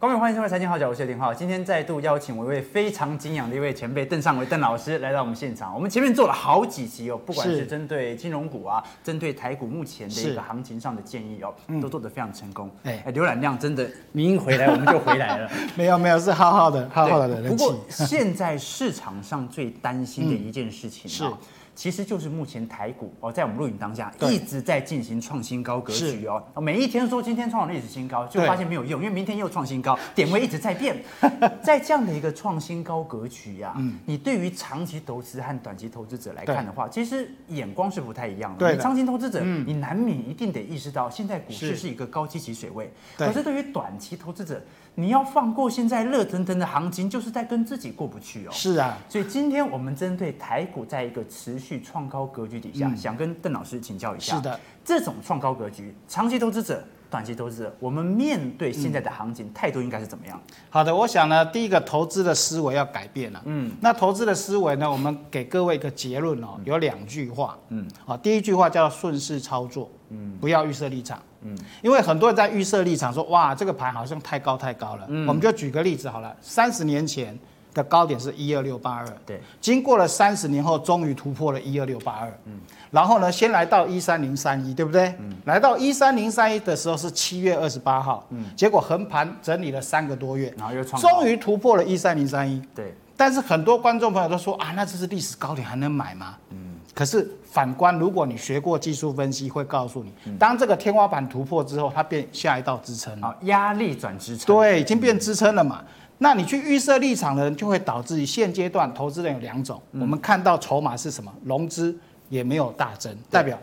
[0.00, 1.34] 各位欢迎收看《财经号角》，我是林浩。
[1.34, 5.74] 今天再度邀请我一位非常敬仰的一位前辈邓尚维邓老师来到我们现场。
[5.74, 12.70] 我们前面做了好几集哦，不管是针对金融股啊，针对台股目前的一个行情上的建议哦，都做得非常成功。
[12.84, 15.50] 哎，浏览量真的，您一回来我们就回来了。
[15.74, 17.56] 没有没有，是好好的，好好的人气。
[17.56, 21.34] 不过现在市场上最担心的一件事情啊。
[21.34, 21.58] 是。
[21.78, 31.00] 其实就是目前台股哦，在我们录影当下一直在进行创新高格局哦，每一天说今天创了历史新高，就发现没有用，因为明天又创新高， 点位一直在变。
[31.62, 38.74] 在这样的一个创新高格局呀，你对于长期投资和短期投资者来看的话，其实眼光是不太一样的。
[38.74, 41.88] 你长期投资者，你难免一定得意识到，现在股市是。
[41.88, 42.92] 一个高基期水位。
[43.16, 44.62] 可是对于短期投资者，
[44.94, 48.50] 你要放过现在热腾腾的行情，就是在跟自己过不去哦。
[48.52, 54.36] 是啊，所以今天我们针对台股，在一个持续创高格局底下，想跟邓老师请教一下。
[54.36, 60.40] 是的，这种创高格局，长期投资者、短期投资者，我们面对现在的行情态度应该是怎么样？
[60.70, 63.42] 好的，我想呢，第一个投资的思维要改变了。
[63.46, 67.58] 嗯，那投资的思维呢，我们给各位一个结论哦，有两句话。
[67.70, 69.90] 嗯，好，第一句话叫顺势操作。
[70.10, 71.20] 嗯，不要预设立场。
[71.42, 75.04] 嗯，因为很多人在预设立场说，哇，这个盘好像太高太高了。
[75.08, 77.38] 嗯，我们就举个例子好了，三十年前
[77.78, 82.28] 的高点是一二六八二，对，经过了三十年后，终于突破了一二六八二。
[82.46, 82.58] 嗯，
[82.90, 85.14] 然后呢，先来到一三零三一，对不对？
[85.20, 88.26] 嗯，来到一三零三一的时候是七月二十八号。
[88.30, 92.60] 嗯，结果横盘整理了三个多月，然后又创，终于突破了一三零三一。
[92.74, 96.36] 对，但是很多观众朋友都说啊，那这是历史高点，还能买吗？
[96.50, 96.56] 嗯。
[96.94, 105.84] 可是反观，如果你学过技术分析，会告诉你，当这个天花板突破之后，它变下一道支撑啊，压力转支撑，对，已经变支撑了嘛。
[106.18, 111.96] 那你去预设立场的人，就会导致于现阶段投资人有两种，我们看到筹码是什么，融资
[112.28, 113.58] 也没有大增，代表。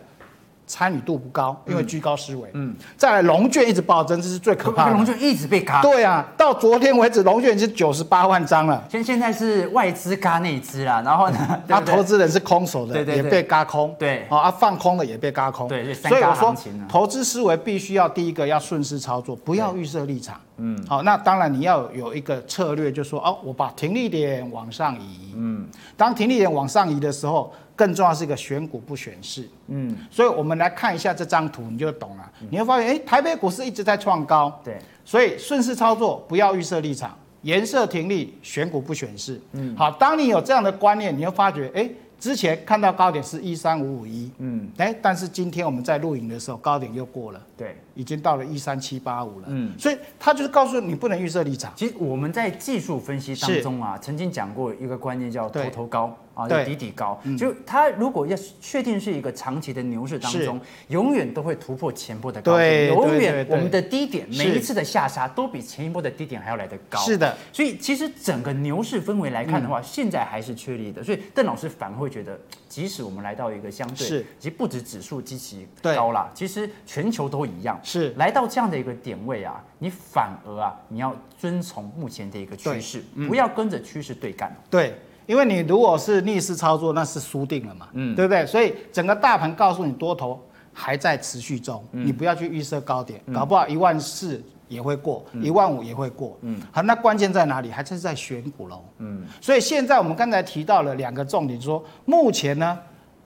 [0.68, 2.50] 参与度不高，因为居高思维。
[2.54, 4.92] 嗯，再来龙券一直暴增，这是最可怕的。
[4.92, 5.82] 龙券一直被嘎。
[5.82, 8.84] 对啊，到昨天为止，龙券已经九十八万张了。
[8.90, 13.96] 现现在是外资嘎内资啦，然后呢，他投资人是空手的，也被嘎空。
[14.00, 15.68] 对，啊，放空的也被嘎空。
[15.68, 16.56] 对，所以我说，
[16.90, 20.40] 投资思维必须要第一个要顺势操作，不要预设立场。
[20.58, 25.34] 嗯，好，那当然你要有一个策略，就是说哦，我把停利点往上移。
[25.36, 25.68] 嗯，
[25.98, 27.54] 当停利点往上移的时候。
[27.76, 32.32] 更重要是一个选股不选市，嗯，所以我们来看一下这张图，你就懂了。
[32.50, 51.74] 你会发现，哎，台北股市一直在创高，对，所以顺势操作，不要预设立场，颜色停利，选股不选市，嗯，好，当你有这样的观念，你会发觉，哎，之前看到高点是一三五五一，嗯，哎，但是今天我们在录影的时候，高点又过了，对，已经到了一三七八五了，嗯，所以他就是告诉你不能预设立场。
[51.76, 56.16] 其实我们在技术分析当中啊，曾经讲过一个观念叫头头高。
[56.36, 67.00] 啊，就底底高，就它如果要确定是一个长期的牛市当中，永远都会突破前波的高点，永远我们的低点每一次的下杀都比前一波的低点还要来得高。
[67.00, 67.18] 是。
[67.18, 71.02] 的，所以其实整个牛市氛围来看的话，现在还是确立的。
[71.02, 74.06] 所以邓老师反而会觉得，即使我们来到一个相对，
[74.38, 77.80] 其实不止指数极其高啦，其实全球都一样。
[77.86, 78.14] 是。
[78.18, 84.54] 来到这样的一个点位啊，你反而啊，你要遵从目前的一个趋势，不要跟着趋势对干。
[84.70, 85.00] 对。
[85.28, 88.46] 因为你如果是逆势操作，那是输定了嘛，嗯，对不对？
[88.46, 90.40] 所以整个大盘告诉你多头
[90.72, 97.72] 还在持续中，嗯、你不要去预设高点，嗯、搞不好一万四也会过，一万五也会过，嗯，好，那关键在哪里？
[97.72, 102.78] 还是在选股喽，嗯，所以现在我们刚才提到了两个重点，就是说目前呢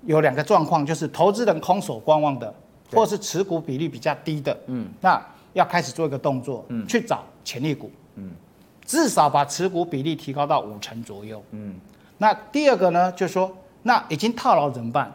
[0.05, 2.55] 有两个状况，就是投资人空手观望的，
[2.91, 5.21] 或是持股比例比较低的，嗯，那
[5.53, 8.31] 要开始做一个动作，嗯，去找潜力股，嗯。
[8.85, 11.39] 至少把持股比例提高到五成左右。
[11.51, 11.75] 嗯，
[12.17, 15.11] 那第二个呢，就是说，那已经套牢怎么办？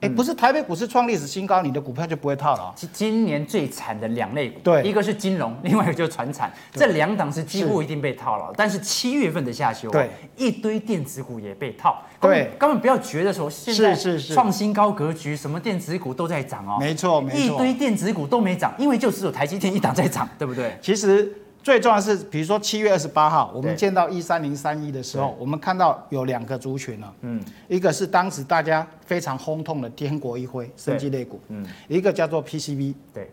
[0.00, 2.70] 哎，不是台北股市创历史新高，你的股票就不会套牢。
[2.76, 8.52] 今今年最惨的两类股，对，一个是金融， 另外一个就是传产，这两档是几乎一定被套牢。
[8.52, 12.02] 但是七月份的下修，对，一堆电子股也被套。
[12.20, 16.76] 对，根本不要觉得说现在是创新高格局，什么电子股都在涨哦。
[16.78, 20.76] 没错，没错，一堆电子股都没涨，因为就只有台积电一档在涨，对不对？
[20.82, 21.32] 其实。
[21.66, 33.28] 最重要的是，比如说七月二十八号，我们见到一三零三一的时候，我们看到有两个族群了，嗯，一个是当时大家非常轰动的天国一辉生技类股，嗯，一个叫做 PCB，对，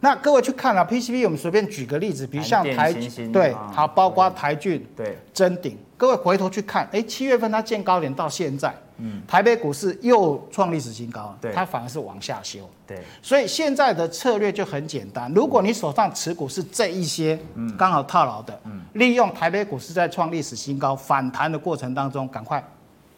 [0.00, 2.92] 那各位去看啊 PCB，我们随便举个例子，比如像台，
[3.32, 8.70] 对，好，包括台郡，对，臻鼎，各位回头去看，哎，七月份它见高点到现在。
[9.04, 22.62] 嗯，台北股市又创历史新高，对，它反而是往下修，对，所以现在的策略就很简单，如果你手上持股是这一些，嗯，刚好套牢的，嗯，利用台北股市在创历史新高反弹的过程当中，赶快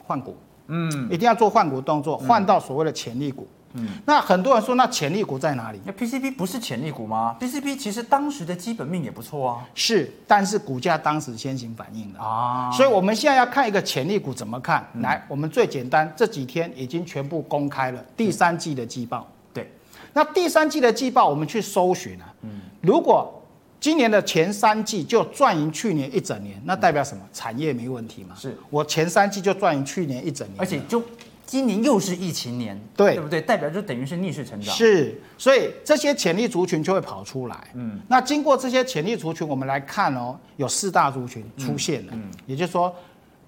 [0.06, 0.34] 换股，
[0.68, 5.80] 嗯，一定要做换股动作，换到所谓的潜力股，嗯，那很多人说，那潜力股在哪里？
[5.84, 9.66] 那 PCB 不是潜力股吗？PCB 其实当时的基本面也不错啊。
[9.74, 12.70] 是，但是股价当时先行反应了啊。
[12.70, 14.88] 所以我们现在要看一个潜力股怎么看？
[14.94, 19.28] 嗯、来，我们最简单，这几天已经全部公开了第三季的季报。
[19.52, 19.68] 对，
[20.12, 22.32] 那第三季的季报我们去搜寻啊。
[22.42, 23.42] 嗯，如果
[23.80, 27.22] 今年的前三季就赚赢去年一整年，那代表什么？
[27.32, 28.34] 产业没问题嘛？
[28.34, 31.02] 是我前三季就赚赢去年一整年，而且就
[31.46, 33.40] 今年又是疫情年，对对不对？
[33.40, 34.74] 代表就等于是逆势成长。
[34.74, 37.68] 是，所以这些潜力族群就会跑出来。
[37.74, 42.12] 嗯，那经过这些潜力族群，我们来看哦，有四大族群出现了。
[42.12, 42.94] 嗯，嗯也就是说。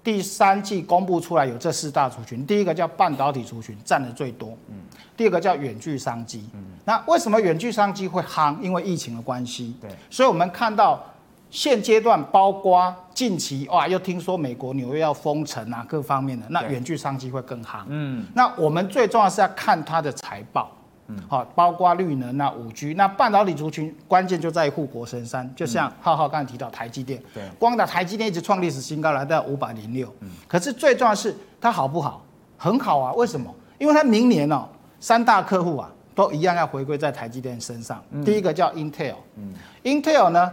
[0.03, 4.75] 第三季公布出来有这四大族群，第一个叫半导体族群占的最多，嗯，
[5.17, 8.57] 第二个叫远距商机，嗯，那为什么远距商机会夯？
[8.61, 11.03] 因为疫情的关系，对，所以我们看到
[11.49, 20.71] 现阶段包括近期哇，又听说美国纽约要封城啊，各方面的，那远距商机会更夯，嗯，那我们最重要是要看它的财报。
[21.09, 32.21] 嗯，好，包括绿能啊、五 G，那半导体族群关键就在护国神山，就像浩浩刚才提到台积电，对，光打台积电一直创历史新高，来到五百零六，嗯，可是最重要的是它好不好？
[32.57, 33.49] 很好啊，为什么？
[33.77, 34.67] 因为它明年哦，
[34.99, 39.53] 三大客户啊都一样要回归在台积电身上，第一个叫 Intel，嗯
[39.85, 40.51] ，Intel 呢，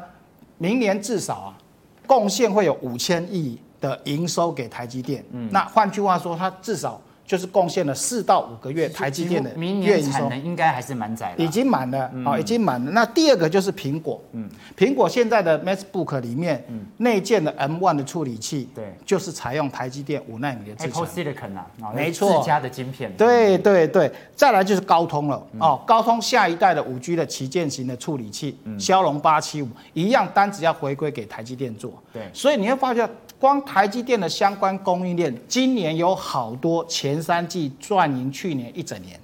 [0.58, 1.58] 明年至少啊
[2.06, 7.00] 贡献会有五千亿的营收给台积电，嗯，那换句话说，它至少。
[7.26, 12.90] 就是贡献了四到五个月台积电的月营收，应该还是满载的，已经满了，好，已经满了。
[12.90, 16.64] 那第二个就是苹果，嗯，苹果现在的 MacBook 里面，
[16.98, 24.12] 内建的 M1 的处理器，对，就是采用台积电五纳米的制程，Apple Silicon 啊，没错，自家的晶片，对对对。
[24.36, 33.06] 再来就是高通了，哦，高通下一代的五 G 的旗舰型的处理器，骁龙八七五一样，单子要回归给台积电做，对，所以你会发现。
[33.36, 39.20] 光台积电的相关供应链，今年有好多前三季赚赢去年一整年。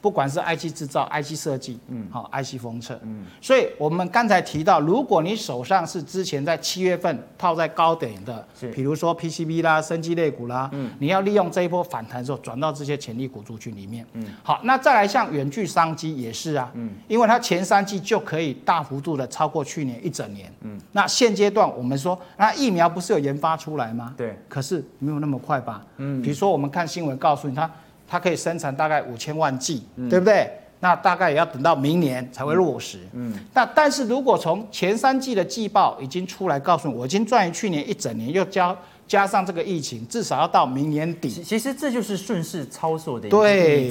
[0.00, 24.14] 不管是 IC 制造、IC 设计，嗯，好，IC 封测，嗯，所以我们刚才提到，如果你手上是之前在七月份套在高点的，是，比如说 PCB 啦、生技类股啦，嗯，你要利用这一波反弹的时候转到这些潜力股族群里面，嗯，好，那再来像远距商机也是啊，嗯，因为它前三季就可以大幅度的超过去年一整年，嗯，那现阶段我们说，那疫苗不是有研发出来吗？
[24.16, 25.84] 对，可是没有那么快吧？
[25.96, 27.68] 嗯，比如说我们看新闻告诉你它。
[28.08, 30.50] 它可以生产大概五千万剂，嗯、对不对？
[30.80, 33.00] 那大概也要等到明年才会落实。
[33.12, 38.76] 嗯，那但是如果从前三季的季报已经出来告诉你，我已经赚去年一整年，又加
[39.06, 41.28] 加上这个疫情，至少要到明年底。
[41.28, 43.30] 其实这就是顺势操作的一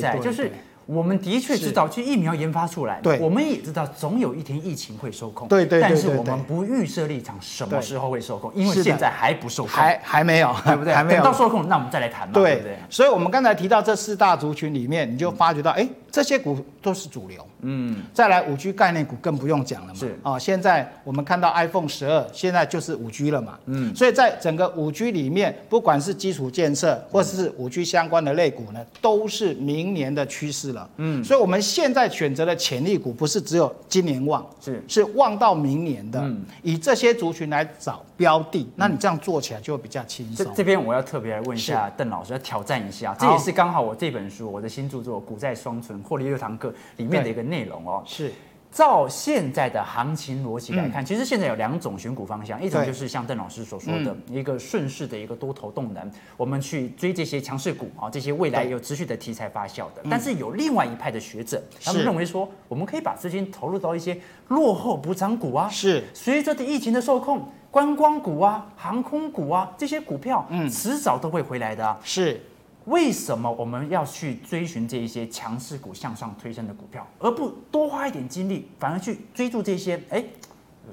[0.01, 0.51] 个就是。
[0.87, 10.93] 我们的确知道，其实疫苗研发出来，对，我们也知道总有一天疫情会受控，对对，但是我们不预设立场，什么时候会受控，因为现在还不受控，还还没有，对不对？
[10.93, 12.55] 还没有，等到受控，那我们再来谈嘛，对。
[12.55, 12.77] 不对？
[12.89, 20.19] 所以，我们刚才提到这四大族群里面，你就发觉到，哎，这些股都是主流，嗯，再来五 G 概念股更不用讲了嘛，是。
[20.23, 31.61] 啊，现在我们看到 iPhone 十二现在就是五 G 了嘛，嗯，所以在整个五 G 里面，不管是基础建设或者是五 G 相关的类股呢，都是明年的趋势了，嗯，所以我们。
[31.67, 34.81] 现在选择的潜力股不是只有今年旺，是。
[34.87, 40.45] 是旺到明年的，嗯、以这些族群来找标的，嗯、那你这样做起来就会比较轻松。
[40.45, 48.31] 这这边我要特别来问一下邓老师，要挑战一下，这也是刚好我这本书我的新著作《股债双存获利六堂课》里面的一个内容哦，是。
[48.69, 60.03] 照现在的行情逻辑来看，其实现在有两种选股方向，一种就是像邓老师所说的一个顺势的一个多头动能，我们去追这些强势股啊，这些未来有持续的题材发酵的。
[60.11, 64.15] 但是有另外一派的学者，他们认为说，我们可以把资金投入到一些
[64.49, 66.03] 落后补涨股啊，是。
[66.13, 72.39] 随着的疫情的受控，观光股啊、航空股啊这些股票，嗯，迟早都会回来的啊，是。
[72.87, 80.01] 为什么我们要去追寻这一些强势股向上推升的股票，而不多花一点精力，反而去追逐这些？
[80.09, 80.23] 哎，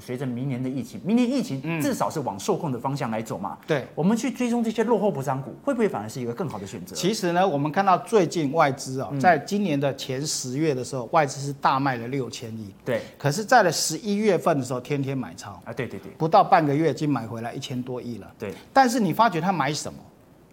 [0.01, 3.57] 随着明年的疫情，明年疫情至少是往受控的方向来走嘛。
[3.65, 6.97] 对、嗯，我们去追踪这些落后补涨股，会不会反而是一个更好的选择？
[6.97, 12.75] 其实呢，我们看到最近外资啊、哦，在今年的前十月的时候，外资是大卖了六千亿。
[12.85, 15.73] 对，可是，在了十一月份的时候，天天买超啊。
[15.73, 18.29] 对对对，不到半个月，已经买回来一千多亿了。
[18.37, 20.01] 对，但是你发觉他买什么？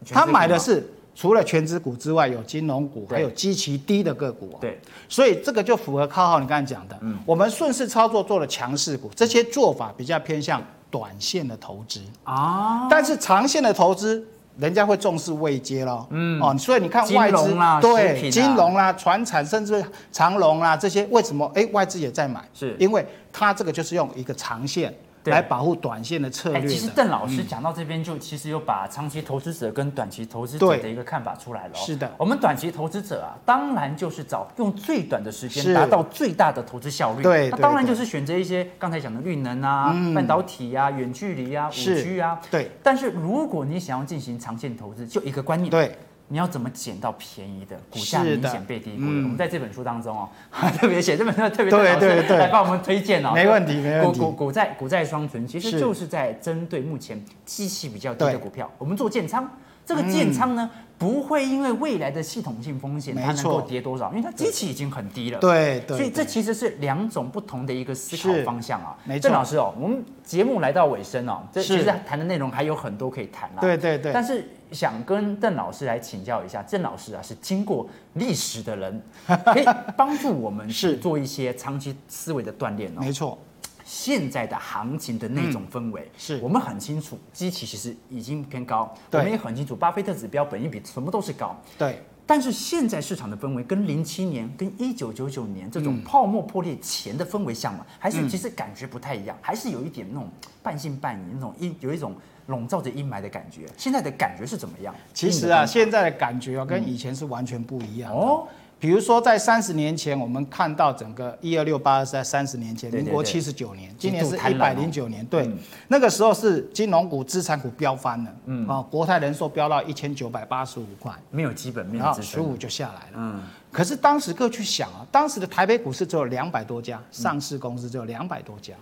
[0.05, 0.87] 他买的是。
[1.13, 4.57] 除了全值股之外，有金融股，还有基期低的个股、哦。
[4.61, 6.97] 对，所以这个就符合靠好你刚才讲的。
[7.01, 12.87] 嗯，我们顺势操作做了强势股，这些做法比较偏向短线的投资啊。
[12.89, 14.25] 但是长线的投资，
[14.57, 16.07] 人家会重视未接咯。
[16.11, 21.51] 嗯哦，所以你看外资啊，对，金融啦、传产，甚至长隆啦这些，为什么？
[21.53, 24.93] 哎，外资也在买，是因为它这个就是用一个长线。
[25.25, 26.67] 来保护短线的策略的。
[26.67, 31.73] 其实邓老师讲到这边，就其实有把长期投资者跟短期投资者的一个看法出来了。
[31.75, 37.23] 是的，我们短期投资者啊，当然就是找用最短的时间达到最大的投资效率。
[37.23, 42.39] 对，那当然就是选择一些刚才讲的绿能啊、嗯、半导体啊、远距离啊、五 G 啊。
[42.49, 42.71] 对。
[42.81, 45.69] 但是如果你想要进行长线投资，就一个观念。
[45.69, 45.95] 对。
[46.31, 49.07] 你要怎么捡到便宜的股价明显被低估的？
[49.07, 50.29] 我们在这本书当中哦，
[50.79, 53.33] 特别写这本书特别对对对来帮我们推荐哦。
[53.33, 54.19] 没问题，没问题。
[54.19, 59.45] 股股债股债双存，其实就是在针对目前机器比较低的股票，我们做建仓。
[59.85, 65.39] 这个建仓呢，不会因为未来的系统性风险它能够跌多少，因为它基期已经很低了。
[65.39, 65.97] 对对。
[65.97, 68.97] 所以这其实是两种不同的一个思考方向啊。
[69.03, 69.23] 没错。
[69.23, 73.61] 郑老师哦，我们节目来到尾声哦，这其实谈的内容还有很多可以谈啦。
[73.61, 74.11] 对对对。
[74.13, 74.45] 但是。
[74.71, 79.65] 想跟邓老师来请教一下，郑老师啊是经过历史的人， 可以
[79.97, 83.01] 帮助我们去做一些长期思维的锻炼哦。
[83.01, 83.37] 没错，
[83.83, 91.55] 现在的行情的那种氛围，嗯、是我们很清楚，基期其实已经偏高，我们也很清楚，巴菲特指标本益比什么都是高。
[91.77, 92.01] 对。
[92.25, 97.85] 但是现在市场的氛围跟零七年、跟一九九九年这种泡沫破裂前的氛围像吗？
[97.99, 99.37] 还是其实感觉不太一样？
[99.41, 100.29] 还是有一点那种
[100.63, 102.15] 半信半疑，那种阴有一种。
[102.47, 104.93] 笼罩着阴霾的感觉，现在的感觉是怎么样？
[105.13, 108.17] 其实啊，现在的感觉啊，跟以前是完全不一样的。
[108.17, 108.47] 哦，
[108.81, 115.47] 比如说在三十年前，我们看到整个一二六八是在三十年前，民国七十九年，今年是一百零九年，对，
[115.87, 118.67] 那个时候是金融股、资产股飙翻了，嗯。
[118.67, 123.43] 啊，国泰人寿飙到一千九百八十五块，没有基本面，然后十五就下来了，嗯。
[123.71, 128.73] 可是当时各去想啊，当时的台北股市只有两百多家，上市公司只有两百多家。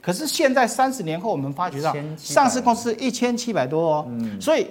[0.00, 4.08] 可是现在三十年后，我们发觉到上市公司一千七百多哦，
[4.40, 4.68] 所以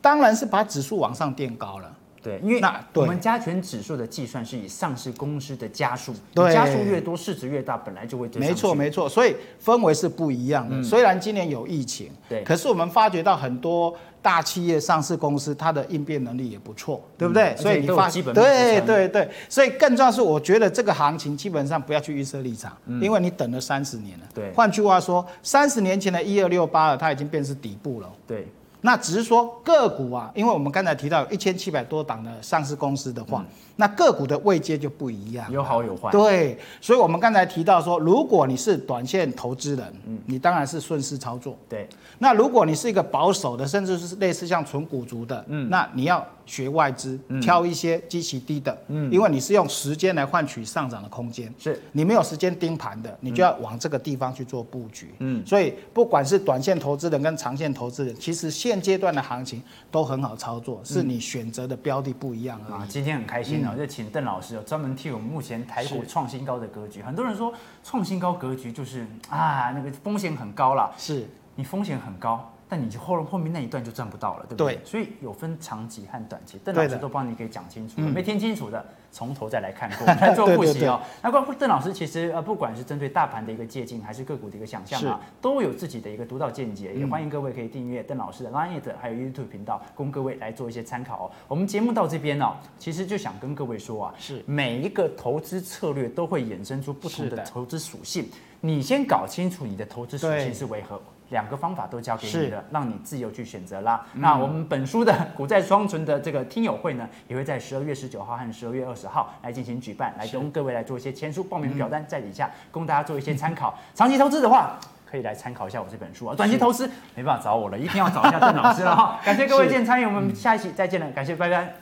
[0.00, 1.94] 当然是把指数往上垫高了。
[2.22, 8.40] 对，因为那我们加权指数的计算是以上市公司的加数，对，家数越多，市值越大，本来就会对。
[8.40, 9.34] 没错，没错，所以
[9.64, 10.82] 氛围是不一样的。
[10.82, 17.54] 虽然今年有疫情，对，可是我们发觉到很多大企业上市公司，它的应变能力也不错，对不对？
[17.56, 24.24] 所以你发现，对对对，所以更重要是，我觉得这个行情基本上不要去预设立场，因为你等了三十年了。
[24.34, 28.10] 对，换句话说，三十年前的一二六八二，它已经变是底部了。
[28.26, 28.48] 对。
[28.80, 36.10] 那只是说个股啊，因为我们刚才提到一千七百多档的上市公司的话，嗯、那个股的位阶就不一样，有好有坏。
[36.10, 41.56] 对，所以我们刚才提到说，如果你是短线投资人，嗯，你当然是顺势操作。
[41.68, 51.80] 对，那如果你是一个保守的，甚至是类似像纯股族的，嗯，那你要学外资，挑一些极其低的，嗯，因为你是用时间来换取上涨的空间，是。
[51.92, 62.80] 你没有时间盯盘的，你就要往这个地方去做布局，嗯，所以不管是短线投资人跟长线投资人，其实现阶段的行情都很好操作，是你选择的标的不一样而已。
[62.80, 67.00] 啊，今天很开心哦，就请邓老师专门替我们目前台股创新高的格局。
[67.02, 67.52] 很多人说
[67.84, 72.52] 创新高格局就是啊，那个风险很高啦，是你风险很高。
[72.68, 74.74] 但你就后后面那一段就赚不到了，对不对？
[74.74, 81.00] 对，所以有分长期和短期，邓老师都帮你给讲清楚了，没听清楚的从头再来看过， 来做复习哦。
[81.22, 86.94] 那关邓老师其实呃，不管是针对大盘的一个借鉴，还是个股的一个想象啊，都有自己的一个独到见解。
[86.94, 91.30] 也欢迎各位可以订阅邓老师的 Line 还有 YouTube 频道，供各位来做一些参考哦。
[91.48, 92.46] 我们节目到这边呢，
[92.78, 98.28] 其实就想跟各位说啊，是每一个投资策略都会衍生出不同的投资属性，
[98.60, 101.00] 你先搞清楚你的投资属性是为何。
[101.30, 104.06] 两个方法都交给你的，让你自由去选择啦。
[104.14, 113.78] 嗯、那我们本书的股债双存的这个听友会呢，也会在十二月十九号和十二月二十号来进行举办，来跟各位来做一些签书报名表单在底下，供大家做一些参考。
[113.94, 114.78] 长期投资的话，
[115.10, 116.34] 可以来参考一下我这本书啊。
[116.34, 119.20] 短期投资没办法找我了，一定要找一下邓老师了哈。
[119.24, 121.74] 感谢各位今天参与，我们下一期再见了，感谢，拜拜，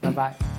[0.00, 0.51] 拜拜。